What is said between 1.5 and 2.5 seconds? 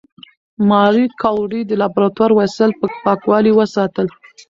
د لابراتوار